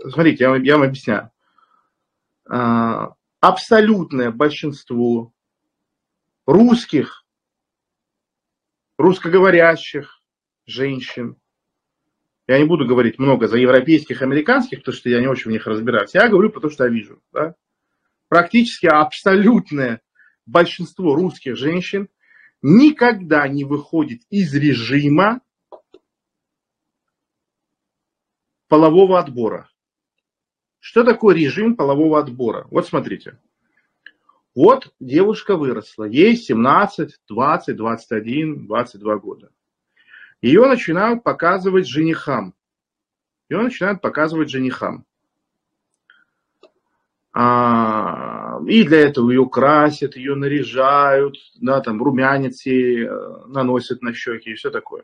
смотрите, 0.00 0.44
я, 0.44 0.56
я 0.56 0.76
вам 0.76 0.88
объясняю. 0.88 1.30
А, 2.48 3.14
абсолютное 3.40 4.30
большинство 4.30 5.32
русских, 6.46 7.24
русскоговорящих 8.98 10.22
женщин, 10.66 11.36
я 12.46 12.58
не 12.58 12.64
буду 12.64 12.86
говорить 12.86 13.18
много 13.18 13.48
за 13.48 13.58
европейских, 13.58 14.22
американских, 14.22 14.78
потому 14.78 14.96
что 14.96 15.08
я 15.08 15.20
не 15.20 15.26
очень 15.26 15.50
в 15.50 15.52
них 15.52 15.66
разбираюсь. 15.66 16.14
Я 16.14 16.28
говорю, 16.28 16.50
потому 16.50 16.72
что 16.72 16.84
я 16.84 16.90
вижу. 16.90 17.20
Да? 17.32 17.56
Практически 18.28 18.86
абсолютное 18.86 20.00
большинство 20.46 21.14
русских 21.16 21.56
женщин 21.56 22.08
никогда 22.62 23.48
не 23.48 23.64
выходит 23.64 24.22
из 24.30 24.54
режима 24.54 25.40
полового 28.68 29.18
отбора. 29.18 29.68
Что 30.88 31.02
такое 31.02 31.34
режим 31.34 31.74
полового 31.74 32.20
отбора? 32.20 32.68
Вот 32.70 32.86
смотрите. 32.86 33.40
Вот 34.54 34.94
девушка 35.00 35.56
выросла, 35.56 36.04
ей 36.04 36.36
17, 36.36 37.22
20, 37.28 37.76
21, 37.76 38.66
22 38.68 39.16
года. 39.16 39.50
Ее 40.40 40.64
начинают 40.64 41.24
показывать 41.24 41.88
женихам. 41.88 42.54
Ее 43.48 43.62
начинают 43.62 44.00
показывать 44.00 44.48
женихам. 44.48 45.04
А, 47.32 48.60
и 48.64 48.84
для 48.84 49.00
этого 49.08 49.32
ее 49.32 49.48
красят, 49.48 50.14
ее 50.14 50.36
наряжают, 50.36 51.34
да, 51.56 51.80
там 51.80 52.00
румянец 52.00 52.64
ей 52.64 53.08
э, 53.08 53.46
наносят 53.48 54.02
на 54.02 54.14
щеки 54.14 54.50
и 54.50 54.54
все 54.54 54.70
такое. 54.70 55.02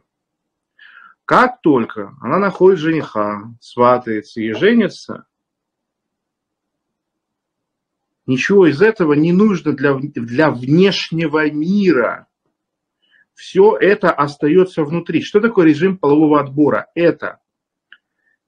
Как 1.25 1.61
только 1.61 2.15
она 2.21 2.39
находит 2.39 2.79
жениха, 2.79 3.53
сватается 3.61 4.41
и 4.41 4.53
женится, 4.53 5.27
ничего 8.27 8.67
из 8.67 8.81
этого 8.83 9.13
не 9.15 9.33
нужно 9.33 9.73
для, 9.73 9.95
для 9.95 10.51
внешнего 10.51 11.51
мира. 11.51 12.29
Все 13.35 13.77
это 13.77 14.11
остается 14.11 14.85
внутри. 14.85 15.23
Что 15.23 15.41
такое 15.41 15.67
режим 15.67 15.97
полового 15.99 16.41
отбора? 16.41 16.91
Это 16.95 17.41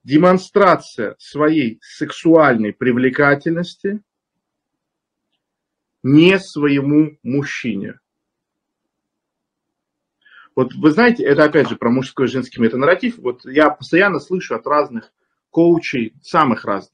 демонстрация 0.04 1.16
своей 1.18 1.78
сексуальной 1.82 2.72
привлекательности 2.72 4.02
не 6.02 6.38
своему 6.38 7.18
мужчине. 7.22 7.98
Вот 10.54 10.72
вы 10.74 10.90
знаете, 10.90 11.24
это 11.24 11.44
опять 11.44 11.68
же 11.68 11.76
про 11.76 11.90
мужской 11.90 12.26
и 12.26 12.28
женский 12.28 12.60
метанарратив. 12.60 13.18
Вот 13.18 13.44
я 13.44 13.70
постоянно 13.70 14.20
слышу 14.20 14.54
от 14.54 14.66
разных 14.66 15.12
коучей, 15.50 16.14
самых 16.22 16.64
разных, 16.64 16.93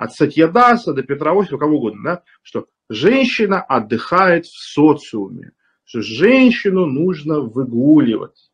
от 0.00 0.14
Сатьядаса 0.14 0.94
до 0.94 1.02
Петра 1.02 1.38
Осипа, 1.38 1.58
кого 1.58 1.76
угодно, 1.76 2.02
да, 2.02 2.22
что 2.40 2.68
женщина 2.88 3.60
отдыхает 3.60 4.46
в 4.46 4.58
социуме, 4.58 5.52
что 5.84 6.00
женщину 6.00 6.86
нужно 6.86 7.40
выгуливать. 7.40 8.50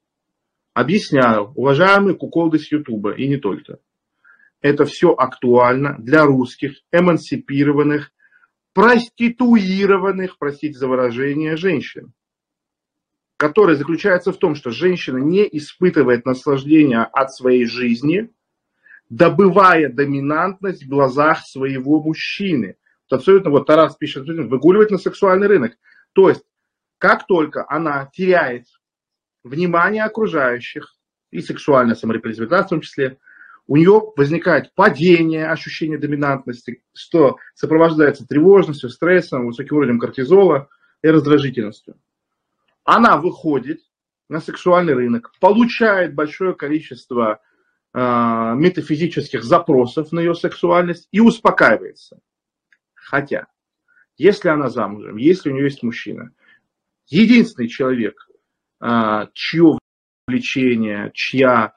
Объясняю, 0.74 1.52
уважаемые 1.54 2.16
куколды 2.16 2.58
с 2.58 2.72
Ютуба 2.72 3.12
и 3.12 3.28
не 3.28 3.36
только. 3.36 3.78
Это 4.60 4.86
все 4.86 5.12
актуально 5.12 5.94
для 6.00 6.24
русских, 6.24 6.80
эмансипированных, 6.90 8.10
проституированных, 8.72 10.38
простите 10.38 10.76
за 10.76 10.88
выражение, 10.88 11.56
женщин 11.56 12.12
которая 13.38 13.76
заключается 13.76 14.32
в 14.32 14.38
том, 14.38 14.54
что 14.54 14.70
женщина 14.70 15.18
не 15.18 15.46
испытывает 15.52 16.24
наслаждения 16.24 17.02
от 17.02 17.34
своей 17.34 17.66
жизни, 17.66 18.30
добывая 19.08 19.88
доминантность 19.88 20.84
в 20.84 20.88
глазах 20.88 21.40
своего 21.46 22.02
мужчины. 22.02 22.76
Вот 23.08 23.18
абсолютно, 23.18 23.50
вот 23.50 23.66
Тарас 23.66 23.96
пишет, 23.96 24.26
выгуливать 24.26 24.90
на 24.90 24.98
сексуальный 24.98 25.46
рынок. 25.46 25.72
То 26.12 26.28
есть, 26.28 26.44
как 26.98 27.26
только 27.26 27.64
она 27.68 28.10
теряет 28.12 28.66
внимание 29.44 30.04
окружающих, 30.04 30.94
и 31.30 31.40
сексуальная 31.40 31.94
саморепрезентация 31.94 32.66
в 32.66 32.70
том 32.70 32.80
числе, 32.80 33.18
у 33.66 33.76
нее 33.76 34.00
возникает 34.16 34.72
падение 34.74 35.50
ощущения 35.50 35.98
доминантности, 35.98 36.82
что 36.94 37.36
сопровождается 37.54 38.26
тревожностью, 38.26 38.90
стрессом, 38.90 39.46
высоким 39.46 39.76
уровнем 39.76 39.98
кортизола 39.98 40.68
и 41.02 41.08
раздражительностью 41.08 41.96
она 42.86 43.16
выходит 43.16 43.80
на 44.28 44.40
сексуальный 44.40 44.94
рынок, 44.94 45.32
получает 45.40 46.14
большое 46.14 46.54
количество 46.54 47.40
метафизических 47.98 49.42
запросов 49.42 50.12
на 50.12 50.20
ее 50.20 50.34
сексуальность 50.34 51.08
и 51.12 51.20
успокаивается. 51.20 52.20
Хотя, 52.92 53.46
если 54.18 54.48
она 54.48 54.68
замужем, 54.68 55.16
если 55.16 55.50
у 55.50 55.54
нее 55.54 55.64
есть 55.64 55.82
мужчина, 55.82 56.30
единственный 57.06 57.68
человек, 57.68 58.28
э, 58.82 59.28
чье 59.32 59.78
влечение, 60.26 61.10
чья, 61.14 61.72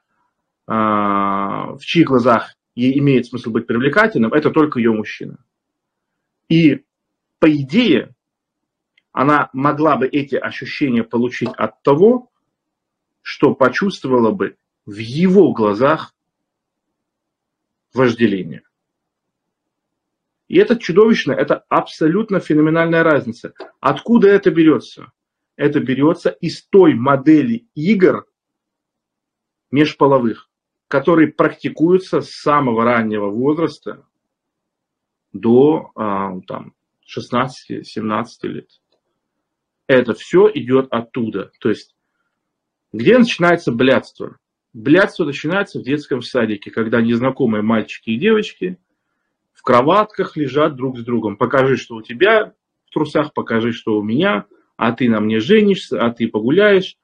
э, 0.68 0.72
в 0.72 1.80
чьих 1.82 2.08
глазах 2.08 2.54
ей 2.76 3.00
имеет 3.00 3.28
смысл 3.28 3.52
быть 3.52 3.68
привлекательным, 3.68 4.34
это 4.34 4.52
только 4.52 4.80
ее 4.80 4.92
мужчина. 4.92 5.38
И 6.50 6.84
по 7.40 7.50
идее, 7.50 8.14
она 9.14 9.50
могла 9.54 9.96
бы 9.96 10.08
эти 10.08 10.36
ощущения 10.36 11.04
получить 11.04 11.52
от 11.56 11.82
того, 11.84 12.30
что 13.22 13.54
почувствовала 13.54 14.32
бы 14.32 14.58
в 14.90 14.98
его 14.98 15.54
глазах 15.54 16.16
вожделение. 17.94 18.64
И 20.48 20.58
это 20.58 20.78
чудовищно, 20.78 21.32
это 21.34 21.64
абсолютно 21.70 22.40
феноменальная 22.40 23.04
разница. 23.04 23.54
Откуда 23.80 24.30
это 24.30 24.50
берется? 24.50 25.12
Это 25.56 25.80
берется 25.80 26.30
из 26.30 26.64
той 26.64 26.96
модели 26.96 27.68
игр 27.76 28.26
межполовых, 29.70 30.50
которые 30.88 31.28
практикуются 31.28 32.22
с 32.22 32.32
самого 32.32 32.84
раннего 32.84 33.30
возраста 33.30 34.06
до 35.34 35.92
а, 35.96 36.40
там, 36.48 36.74
16-17 37.06 38.28
лет 38.44 38.70
это 39.90 40.14
все 40.14 40.50
идет 40.54 40.88
оттуда. 40.92 41.52
То 41.60 41.70
есть, 41.70 41.96
где 42.94 43.18
начинается 43.18 43.72
блядство? 43.72 44.38
Блядство 44.74 45.26
начинается 45.26 45.80
в 45.80 45.84
детском 45.84 46.22
садике, 46.22 46.72
когда 46.72 47.02
незнакомые 47.02 47.64
мальчики 47.64 48.12
и 48.12 48.20
девочки 48.20 48.78
в 49.54 49.64
кроватках 49.64 50.38
лежат 50.38 50.76
друг 50.76 50.98
с 50.98 51.04
другом. 51.04 51.38
Покажи, 51.38 51.76
что 51.76 51.96
у 51.96 52.02
тебя 52.02 52.54
в 52.86 52.94
трусах, 52.94 53.34
покажи, 53.34 53.72
что 53.72 53.98
у 53.98 54.04
меня, 54.04 54.46
а 54.78 54.92
ты 54.92 55.10
на 55.10 55.20
мне 55.20 55.40
женишься, 55.40 56.04
а 56.04 56.12
ты 56.12 56.28
погуляешь. 56.28 56.98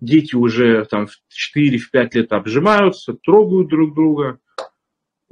Дети 0.00 0.36
уже 0.36 0.84
там 0.84 1.08
в 1.08 1.18
4-5 1.56 2.08
лет 2.12 2.32
обжимаются, 2.32 3.14
трогают 3.14 3.68
друг 3.68 3.94
друга. 3.94 4.38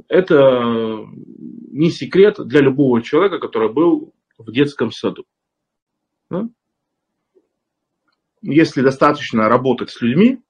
Это 0.08 1.06
не 1.70 1.90
секрет 1.90 2.36
для 2.44 2.60
любого 2.60 3.00
человека, 3.00 3.38
который 3.38 3.72
был 3.72 4.12
в 4.38 4.50
детском 4.50 4.90
саду. 4.90 5.24
Да? 6.28 6.48
если 8.46 8.82
достаточно 8.82 9.48
работать 9.48 9.90
с 9.90 10.00
людьми, 10.00 10.40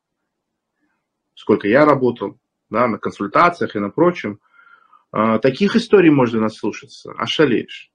сколько 1.36 1.68
я 1.68 1.84
работал, 1.84 2.38
да, 2.68 2.88
на 2.88 2.98
консультациях 2.98 3.76
и 3.76 3.78
на 3.78 3.90
прочем, 3.90 4.40
а, 5.12 5.38
таких 5.38 5.76
историй 5.76 6.10
можно 6.10 6.40
наслушаться, 6.40 7.12
ошалеешь. 7.12 7.92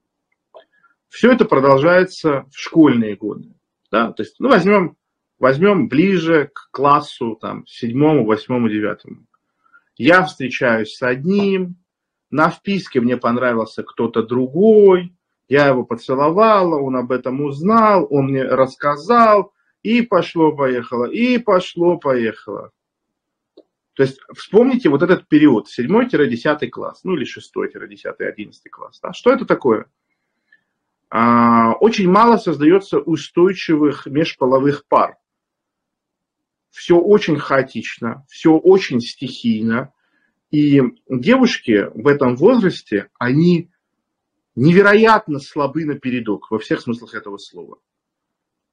Все 1.09 1.33
это 1.33 1.43
продолжается 1.43 2.45
в 2.49 2.57
школьные 2.57 3.17
годы. 3.17 3.53
Да? 3.91 4.13
То 4.13 4.23
есть, 4.23 4.35
ну, 4.39 4.47
возьмем, 4.47 4.95
возьмем 5.39 5.89
ближе 5.89 6.49
к 6.53 6.69
классу, 6.71 7.37
там, 7.41 7.65
седьмому, 7.67 8.25
восьмому, 8.25 8.69
девятому. 8.69 9.25
Я 9.97 10.23
встречаюсь 10.23 10.95
с 10.95 11.01
одним, 11.01 11.75
на 12.29 12.49
вписке 12.49 13.01
мне 13.01 13.17
понравился 13.17 13.83
кто-то 13.83 14.23
другой, 14.23 15.13
я 15.49 15.67
его 15.67 15.83
поцеловала, 15.83 16.79
он 16.79 16.95
об 16.95 17.11
этом 17.11 17.41
узнал, 17.41 18.07
он 18.09 18.27
мне 18.27 18.43
рассказал, 18.43 19.51
и 19.83 20.01
пошло-поехало, 20.01 21.05
и 21.11 21.37
пошло-поехало. 21.37 22.71
То 23.93 24.03
есть 24.03 24.19
вспомните 24.33 24.89
вот 24.89 25.03
этот 25.03 25.27
период, 25.27 25.67
7-10 25.67 26.69
класс, 26.69 27.03
ну 27.03 27.15
или 27.15 27.25
6-10-11 27.25 28.51
класс. 28.69 28.99
Да? 29.01 29.13
Что 29.13 29.31
это 29.31 29.45
такое? 29.45 29.85
А, 31.09 31.73
очень 31.73 32.09
мало 32.09 32.37
создается 32.37 32.99
устойчивых 32.99 34.05
межполовых 34.05 34.85
пар. 34.87 35.17
Все 36.69 36.97
очень 36.97 37.37
хаотично, 37.37 38.25
все 38.29 38.53
очень 38.53 39.01
стихийно. 39.01 39.93
И 40.51 40.81
девушки 41.09 41.87
в 41.93 42.07
этом 42.07 42.37
возрасте, 42.37 43.09
они 43.19 43.69
невероятно 44.55 45.39
слабы 45.39 45.85
на 45.85 45.99
передок 45.99 46.49
во 46.49 46.59
всех 46.59 46.81
смыслах 46.81 47.13
этого 47.13 47.37
слова. 47.37 47.79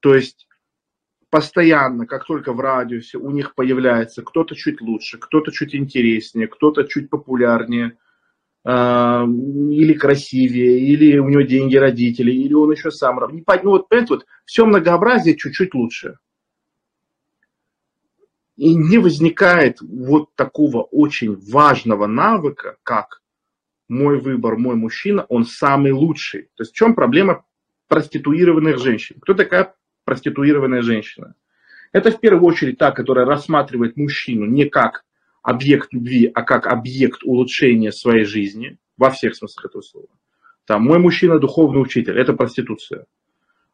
То 0.00 0.14
есть 0.14 0.47
постоянно, 1.30 2.06
как 2.06 2.24
только 2.24 2.52
в 2.52 2.60
радиусе 2.60 3.18
у 3.18 3.30
них 3.30 3.54
появляется 3.54 4.22
кто-то 4.22 4.54
чуть 4.54 4.80
лучше, 4.80 5.18
кто-то 5.18 5.52
чуть 5.52 5.74
интереснее, 5.74 6.48
кто-то 6.48 6.84
чуть 6.84 7.10
популярнее, 7.10 7.96
или 8.64 9.92
красивее, 9.94 10.80
или 10.80 11.18
у 11.18 11.28
него 11.28 11.42
деньги 11.42 11.76
родители, 11.76 12.32
или 12.32 12.52
он 12.52 12.72
еще 12.72 12.90
сам. 12.90 13.18
Не, 13.32 13.44
ну, 13.62 13.70
вот, 13.70 13.88
понимаете, 13.88 14.14
вот 14.14 14.26
все 14.44 14.66
многообразие 14.66 15.36
чуть-чуть 15.36 15.74
лучше. 15.74 16.18
И 18.56 18.74
не 18.74 18.98
возникает 18.98 19.80
вот 19.80 20.34
такого 20.34 20.82
очень 20.82 21.36
важного 21.36 22.06
навыка, 22.06 22.76
как 22.82 23.22
мой 23.88 24.20
выбор, 24.20 24.58
мой 24.58 24.74
мужчина, 24.74 25.24
он 25.28 25.44
самый 25.44 25.92
лучший. 25.92 26.50
То 26.56 26.62
есть 26.62 26.72
в 26.72 26.76
чем 26.76 26.94
проблема 26.94 27.44
проституированных 27.86 28.78
женщин? 28.78 29.16
Кто 29.20 29.34
такая 29.34 29.74
проституированная 30.08 30.80
женщина? 30.80 31.34
Это 31.92 32.10
в 32.10 32.18
первую 32.18 32.44
очередь 32.44 32.78
та, 32.78 32.92
которая 32.92 33.26
рассматривает 33.26 33.98
мужчину 33.98 34.46
не 34.46 34.64
как 34.64 35.04
объект 35.42 35.92
любви, 35.92 36.30
а 36.34 36.44
как 36.44 36.66
объект 36.66 37.22
улучшения 37.24 37.92
своей 37.92 38.24
жизни, 38.24 38.78
во 38.96 39.10
всех 39.10 39.36
смыслах 39.36 39.66
этого 39.66 39.82
слова. 39.82 40.08
Там, 40.64 40.82
мой 40.84 40.98
мужчина 40.98 41.38
духовный 41.38 41.82
учитель, 41.82 42.18
это 42.18 42.32
проституция. 42.32 43.04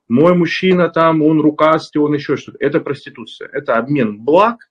Мой 0.09 0.37
мужчина 0.37 0.89
там, 0.89 1.23
он 1.23 1.41
рукастый, 1.41 2.03
он 2.03 2.15
еще 2.15 2.37
что-то. 2.37 2.59
Это 2.59 2.81
проституция. 2.81 3.49
Это 3.53 3.77
обмен 3.77 4.19
благ 4.19 4.69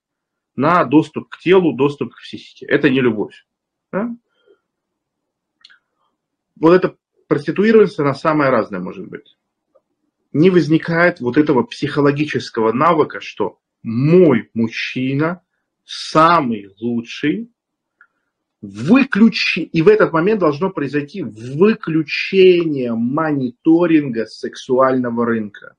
на 0.56 0.84
доступ 0.84 1.30
к 1.30 1.38
телу, 1.38 1.72
доступ 1.72 2.12
к 2.12 2.20
психике. 2.20 2.66
Это 2.66 2.90
не 2.90 3.00
любовь. 3.00 3.46
Да? 3.90 4.10
Вот 6.60 6.74
эта 6.74 6.94
проституированность, 7.26 7.98
она 7.98 8.12
самая 8.12 8.50
разная 8.50 8.80
может 8.80 9.08
быть. 9.08 9.34
Не 10.34 10.50
возникает 10.50 11.20
вот 11.20 11.38
этого 11.38 11.62
психологического 11.62 12.72
навыка, 12.72 13.20
что 13.20 13.60
мой 13.84 14.50
мужчина 14.52 15.42
самый 15.84 16.70
лучший, 16.80 17.52
выключи, 18.60 19.60
и 19.60 19.80
в 19.80 19.86
этот 19.86 20.12
момент 20.12 20.40
должно 20.40 20.70
произойти 20.70 21.22
выключение 21.22 22.94
мониторинга 22.94 24.26
сексуального 24.26 25.24
рынка. 25.24 25.76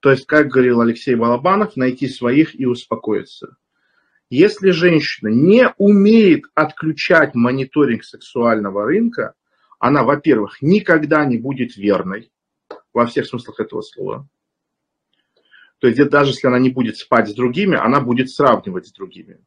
То 0.00 0.10
есть, 0.10 0.26
как 0.26 0.48
говорил 0.48 0.80
Алексей 0.80 1.14
Балабанов, 1.14 1.76
найти 1.76 2.08
своих 2.08 2.58
и 2.58 2.66
успокоиться. 2.66 3.56
Если 4.30 4.70
женщина 4.70 5.28
не 5.28 5.72
умеет 5.78 6.46
отключать 6.54 7.36
мониторинг 7.36 8.02
сексуального 8.02 8.84
рынка, 8.84 9.34
она, 9.78 10.02
во-первых, 10.02 10.60
никогда 10.60 11.24
не 11.24 11.38
будет 11.38 11.76
верной 11.76 12.32
во 12.96 13.04
всех 13.04 13.26
смыслах 13.26 13.60
этого 13.60 13.82
слова. 13.82 14.26
То 15.80 15.86
есть 15.86 16.02
даже 16.08 16.30
если 16.30 16.46
она 16.46 16.58
не 16.58 16.70
будет 16.70 16.96
спать 16.96 17.28
с 17.28 17.34
другими, 17.34 17.76
она 17.76 18.00
будет 18.00 18.30
сравнивать 18.30 18.86
с 18.86 18.92
другими. 18.92 19.38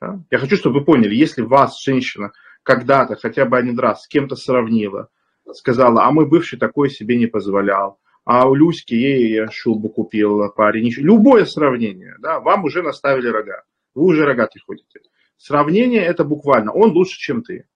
Да? 0.00 0.20
Я 0.28 0.38
хочу, 0.38 0.56
чтобы 0.56 0.80
вы 0.80 0.84
поняли, 0.84 1.14
если 1.14 1.42
вас 1.42 1.80
женщина 1.80 2.32
когда-то 2.64 3.14
хотя 3.14 3.44
бы 3.44 3.56
один 3.56 3.78
раз 3.78 4.02
с 4.02 4.08
кем-то 4.08 4.34
сравнила, 4.34 5.08
сказала, 5.52 6.04
а 6.04 6.10
мой 6.10 6.28
бывший 6.28 6.58
такой 6.58 6.90
себе 6.90 7.16
не 7.16 7.26
позволял, 7.26 8.00
а 8.24 8.48
у 8.48 8.56
Люськи 8.56 8.94
ей 8.94 9.34
я 9.34 9.50
шубу 9.52 9.88
купил 9.88 10.50
парень. 10.50 10.92
Любое 10.98 11.44
сравнение, 11.44 12.16
да, 12.18 12.40
вам 12.40 12.64
уже 12.64 12.82
наставили 12.82 13.28
рога. 13.28 13.62
Вы 13.94 14.04
уже 14.04 14.24
рогатый 14.24 14.60
ходите. 14.60 15.00
Сравнение 15.36 16.02
это 16.02 16.24
буквально, 16.24 16.72
он 16.72 16.90
лучше, 16.90 17.18
чем 17.20 17.42
ты. 17.44 17.68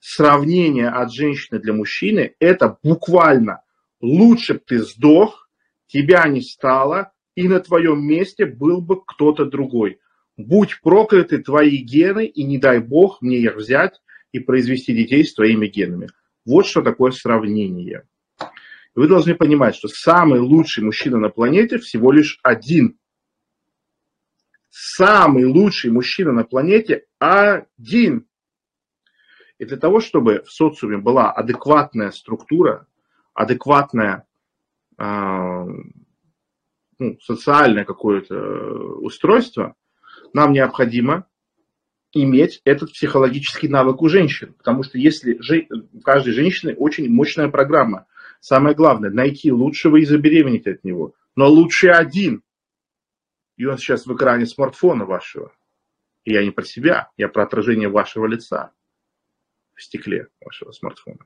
Сравнение 0.00 0.88
от 0.88 1.12
женщины 1.12 1.58
для 1.58 1.72
мужчины 1.72 2.34
это 2.38 2.78
буквально 2.82 3.62
лучше 4.00 4.54
бы 4.54 4.60
ты 4.60 4.78
сдох, 4.78 5.48
тебя 5.86 6.26
не 6.28 6.40
стало, 6.40 7.12
и 7.34 7.48
на 7.48 7.60
твоем 7.60 8.04
месте 8.06 8.46
был 8.46 8.80
бы 8.80 9.02
кто-то 9.04 9.44
другой. 9.44 9.98
Будь 10.36 10.80
прокляты 10.82 11.38
твои 11.38 11.78
гены, 11.78 12.26
и 12.26 12.44
не 12.44 12.58
дай 12.58 12.78
бог 12.78 13.22
мне 13.22 13.38
их 13.38 13.56
взять 13.56 14.00
и 14.30 14.38
произвести 14.38 14.94
детей 14.94 15.24
с 15.24 15.34
твоими 15.34 15.66
генами. 15.66 16.08
Вот 16.44 16.66
что 16.66 16.82
такое 16.82 17.10
сравнение. 17.10 18.04
Вы 18.94 19.08
должны 19.08 19.34
понимать, 19.34 19.74
что 19.74 19.88
самый 19.88 20.40
лучший 20.40 20.84
мужчина 20.84 21.18
на 21.18 21.28
планете 21.28 21.78
всего 21.78 22.12
лишь 22.12 22.38
один. 22.42 22.98
Самый 24.70 25.44
лучший 25.44 25.90
мужчина 25.90 26.32
на 26.32 26.44
планете 26.44 27.04
один. 27.18 28.27
И 29.58 29.64
для 29.64 29.76
того, 29.76 30.00
чтобы 30.00 30.42
в 30.46 30.52
социуме 30.52 30.98
была 30.98 31.32
адекватная 31.32 32.10
структура, 32.12 32.86
адекватная 33.34 34.26
а, 34.96 35.64
ну, 36.98 37.18
социальное 37.20 37.84
какое-то 37.84 38.36
устройство, 39.00 39.74
нам 40.32 40.52
необходимо 40.52 41.26
иметь 42.12 42.60
этот 42.64 42.92
психологический 42.92 43.68
навык 43.68 44.00
у 44.00 44.08
женщин. 44.08 44.54
Потому 44.54 44.82
что 44.84 44.96
если 44.98 45.38
у 45.92 46.00
каждой 46.00 46.32
женщины 46.32 46.74
очень 46.74 47.10
мощная 47.10 47.48
программа, 47.48 48.06
самое 48.40 48.76
главное, 48.76 49.10
найти 49.10 49.50
лучшего 49.50 49.96
и 49.96 50.04
забеременеть 50.04 50.66
от 50.66 50.84
него. 50.84 51.14
Но 51.34 51.48
лучше 51.48 51.88
один. 51.88 52.42
И 53.56 53.64
он 53.64 53.76
сейчас 53.78 54.06
в 54.06 54.14
экране 54.14 54.46
смартфона 54.46 55.04
вашего. 55.04 55.52
И 56.24 56.32
я 56.32 56.44
не 56.44 56.50
про 56.50 56.64
себя, 56.64 57.10
я 57.16 57.28
про 57.28 57.42
отражение 57.42 57.88
вашего 57.88 58.26
лица 58.26 58.72
в 59.78 59.82
стекле 59.82 60.28
вашего 60.40 60.72
смартфона. 60.72 61.20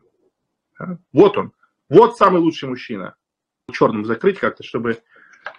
Вот 1.13 1.39
он. 1.39 1.53
Вот 1.89 2.17
самый 2.17 2.41
лучший 2.41 2.69
мужчина 2.69 3.17
черным 3.73 4.05
закрыть 4.05 4.39
как-то, 4.39 4.63
чтобы 4.63 5.03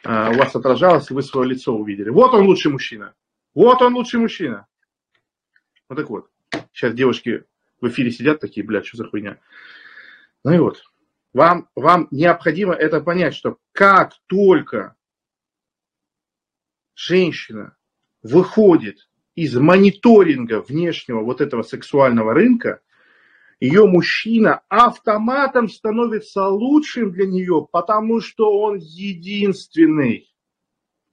э, 0.04 0.32
у 0.32 0.38
вас 0.38 0.56
отражалось, 0.56 1.10
и 1.10 1.14
вы 1.14 1.24
свое 1.24 1.50
лицо 1.50 1.76
увидели. 1.76 2.10
Вот 2.10 2.34
он 2.34 2.46
лучший 2.46 2.72
мужчина. 2.72 3.16
Вот 3.56 3.82
он 3.82 3.96
лучший 3.96 4.20
мужчина. 4.20 4.68
Вот 5.90 5.96
так 5.96 6.10
вот. 6.10 6.30
Сейчас 6.72 6.94
девушки 6.94 7.46
в 7.82 7.88
эфире 7.88 8.12
сидят 8.12 8.40
такие, 8.40 8.66
блядь, 8.66 8.86
что 8.86 8.98
за 8.98 9.08
хуйня. 9.08 9.40
Ну 10.44 10.54
и 10.54 10.60
вот. 10.60 10.84
Вам, 11.34 11.70
вам 11.76 12.08
необходимо 12.12 12.74
это 12.74 13.02
понять, 13.02 13.34
что 13.34 13.58
как 13.72 14.14
только 14.28 14.96
женщина 16.94 17.76
выходит 18.22 19.10
из 19.36 19.56
мониторинга 19.56 20.62
внешнего 20.62 21.22
вот 21.22 21.42
этого 21.42 21.64
сексуального 21.64 22.34
рынка, 22.34 22.82
ее 23.60 23.86
мужчина 23.88 24.62
автоматом 24.70 25.70
становится 25.70 26.48
лучшим 26.48 27.12
для 27.12 27.26
нее, 27.26 27.68
потому 27.72 28.20
что 28.20 28.52
он 28.52 28.78
единственный. 28.78 30.34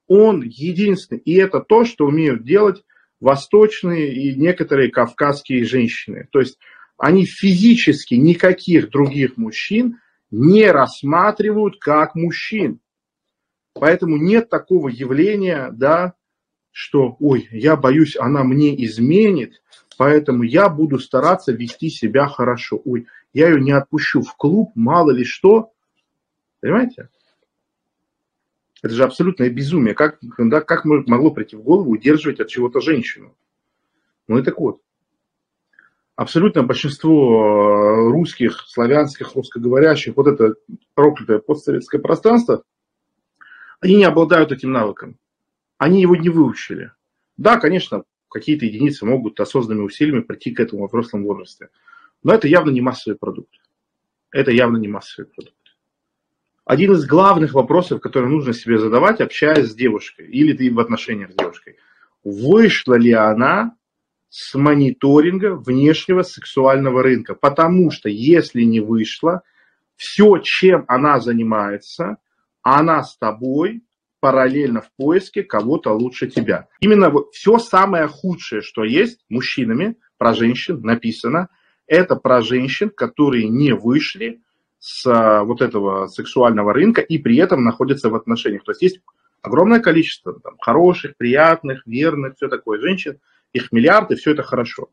Он 0.08 0.42
единственный. 0.42 1.20
И 1.20 1.34
это 1.34 1.60
то, 1.60 1.84
что 1.84 2.06
умеют 2.06 2.42
делать 2.42 2.82
восточные 3.20 4.12
и 4.14 4.34
некоторые 4.34 4.90
кавказские 4.90 5.64
женщины. 5.64 6.28
То 6.32 6.40
есть 6.40 6.58
они 6.98 7.24
физически 7.24 8.14
никаких 8.14 8.90
других 8.90 9.36
мужчин 9.36 9.98
не 10.30 10.70
рассматривают 10.70 11.78
как 11.78 12.14
мужчин. 12.14 12.80
Поэтому 13.74 14.16
нет 14.16 14.50
такого 14.50 14.88
явления, 14.88 15.70
да, 15.72 16.14
что, 16.72 17.16
ой, 17.20 17.48
я 17.50 17.76
боюсь, 17.76 18.16
она 18.16 18.44
мне 18.44 18.84
изменит, 18.84 19.60
Поэтому 20.00 20.44
я 20.44 20.70
буду 20.70 20.98
стараться 20.98 21.52
вести 21.52 21.90
себя 21.90 22.26
хорошо. 22.26 22.80
Ой, 22.86 23.06
я 23.34 23.50
ее 23.50 23.60
не 23.60 23.72
отпущу 23.72 24.22
в 24.22 24.34
клуб, 24.34 24.72
мало 24.74 25.10
ли 25.10 25.24
что. 25.24 25.72
Понимаете? 26.60 27.10
Это 28.80 28.94
же 28.94 29.04
абсолютное 29.04 29.50
безумие. 29.50 29.94
Как, 29.94 30.16
да, 30.38 30.62
как 30.62 30.86
могло 30.86 31.30
прийти 31.32 31.54
в 31.54 31.62
голову 31.62 31.90
удерживать 31.90 32.40
от 32.40 32.48
чего-то 32.48 32.80
женщину? 32.80 33.36
Ну 34.26 34.38
и 34.38 34.42
так 34.42 34.58
вот. 34.58 34.80
Абсолютное 36.16 36.62
большинство 36.62 37.36
э, 37.36 38.10
русских, 38.10 38.64
славянских, 38.68 39.34
русскоговорящих, 39.34 40.16
вот 40.16 40.28
это 40.28 40.54
проклятое 40.94 41.40
постсоветское 41.40 42.00
пространство, 42.00 42.62
они 43.80 43.96
не 43.96 44.04
обладают 44.04 44.50
этим 44.50 44.72
навыком. 44.72 45.18
Они 45.80 46.02
его 46.02 46.14
не 46.14 46.28
выучили. 46.28 46.92
Да, 47.38 47.58
конечно, 47.58 48.04
какие-то 48.28 48.66
единицы 48.66 49.06
могут 49.06 49.40
осознанными 49.40 49.86
усилиями 49.86 50.20
прийти 50.20 50.50
к 50.50 50.60
этому 50.60 50.86
в 50.86 50.88
взрослом 50.88 51.24
возрасте. 51.24 51.70
Но 52.22 52.34
это 52.34 52.48
явно 52.48 52.68
не 52.68 52.82
массовый 52.82 53.16
продукт. 53.18 53.54
Это 54.30 54.50
явно 54.50 54.76
не 54.76 54.88
массовый 54.88 55.30
продукт. 55.34 55.56
Один 56.66 56.92
из 56.92 57.06
главных 57.06 57.54
вопросов, 57.54 58.02
который 58.02 58.28
нужно 58.28 58.52
себе 58.52 58.78
задавать, 58.78 59.22
общаясь 59.22 59.70
с 59.70 59.74
девушкой 59.74 60.26
или 60.26 60.52
ты 60.52 60.70
в 60.70 60.78
отношениях 60.78 61.32
с 61.32 61.34
девушкой, 61.34 61.78
вышла 62.24 62.98
ли 62.98 63.12
она 63.12 63.74
с 64.28 64.54
мониторинга 64.54 65.56
внешнего 65.56 66.24
сексуального 66.24 67.02
рынка. 67.02 67.34
Потому 67.34 67.90
что 67.90 68.10
если 68.10 68.64
не 68.64 68.80
вышла, 68.80 69.40
все, 69.96 70.40
чем 70.42 70.84
она 70.88 71.20
занимается, 71.20 72.18
она 72.60 73.02
с 73.02 73.16
тобой 73.16 73.82
параллельно 74.20 74.82
в 74.82 74.90
поиске 74.96 75.42
кого-то 75.42 75.92
лучше 75.92 76.28
тебя. 76.28 76.68
Именно 76.80 77.10
вот 77.10 77.34
все 77.34 77.58
самое 77.58 78.06
худшее, 78.06 78.62
что 78.62 78.84
есть 78.84 79.24
мужчинами, 79.28 79.96
про 80.18 80.34
женщин 80.34 80.80
написано, 80.82 81.48
это 81.86 82.14
про 82.16 82.42
женщин, 82.42 82.90
которые 82.90 83.48
не 83.48 83.72
вышли 83.72 84.42
с 84.78 85.06
а, 85.06 85.42
вот 85.44 85.60
этого 85.60 86.06
сексуального 86.06 86.72
рынка 86.72 87.00
и 87.00 87.18
при 87.18 87.36
этом 87.36 87.64
находятся 87.64 88.10
в 88.10 88.14
отношениях. 88.14 88.64
То 88.64 88.72
есть 88.72 88.82
есть 88.82 89.00
огромное 89.42 89.80
количество 89.80 90.38
там, 90.38 90.56
хороших, 90.60 91.16
приятных, 91.16 91.86
верных, 91.86 92.36
все 92.36 92.48
такое 92.48 92.80
женщин, 92.80 93.18
их 93.52 93.72
миллиарды, 93.72 94.16
все 94.16 94.32
это 94.32 94.42
хорошо. 94.42 94.90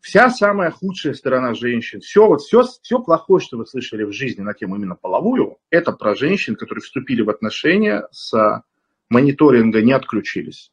Вся 0.00 0.30
самая 0.30 0.70
худшая 0.70 1.12
сторона 1.12 1.54
женщин, 1.54 2.00
все, 2.00 2.26
вот 2.26 2.40
все, 2.40 2.62
все 2.62 2.98
плохое, 3.00 3.40
что 3.40 3.58
вы 3.58 3.66
слышали 3.66 4.02
в 4.04 4.12
жизни 4.12 4.40
на 4.40 4.54
тему 4.54 4.76
именно 4.76 4.96
половую, 4.96 5.58
это 5.68 5.92
про 5.92 6.14
женщин, 6.14 6.56
которые 6.56 6.82
вступили 6.82 7.20
в 7.20 7.28
отношения 7.28 8.06
с 8.10 8.62
мониторинга, 9.10 9.82
не 9.82 9.92
отключились. 9.92 10.72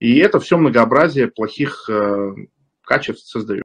И 0.00 0.18
это 0.18 0.40
все 0.40 0.58
многообразие 0.58 1.28
плохих 1.28 1.88
э, 1.88 2.34
качеств 2.82 3.28
создает. 3.28 3.62